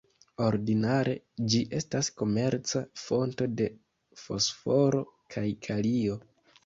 [0.43, 1.11] Ordinare,
[1.53, 3.69] ĝi estas komerca fonto de
[4.23, 5.03] fosforo
[5.37, 6.19] kaj kalio.